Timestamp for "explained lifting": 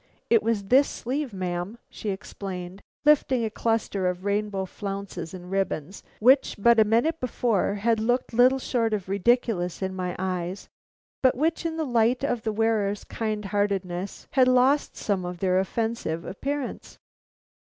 2.09-3.45